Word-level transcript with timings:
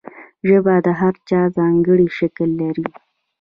ژبه 0.47 0.75
د 0.85 0.87
هر 0.99 1.13
چا 1.29 1.41
ځانګړی 1.57 2.07
شکل 2.19 2.49
لري. 2.61 2.87